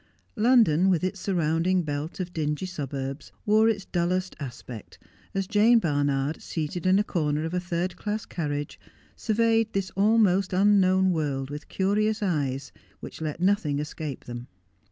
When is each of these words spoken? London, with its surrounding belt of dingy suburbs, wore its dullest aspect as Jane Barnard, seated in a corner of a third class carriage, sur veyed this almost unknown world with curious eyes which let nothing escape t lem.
London, 0.35 0.89
with 0.89 1.03
its 1.03 1.19
surrounding 1.19 1.83
belt 1.83 2.19
of 2.19 2.33
dingy 2.33 2.65
suburbs, 2.65 3.31
wore 3.45 3.69
its 3.69 3.85
dullest 3.85 4.35
aspect 4.39 4.97
as 5.35 5.45
Jane 5.45 5.77
Barnard, 5.77 6.41
seated 6.41 6.87
in 6.87 6.97
a 6.97 7.03
corner 7.03 7.45
of 7.45 7.53
a 7.53 7.59
third 7.59 7.95
class 7.97 8.25
carriage, 8.25 8.79
sur 9.15 9.35
veyed 9.35 9.73
this 9.73 9.91
almost 9.91 10.53
unknown 10.53 11.11
world 11.11 11.51
with 11.51 11.69
curious 11.69 12.23
eyes 12.23 12.71
which 12.99 13.21
let 13.21 13.39
nothing 13.41 13.77
escape 13.77 14.25
t 14.25 14.31
lem. 14.31 14.47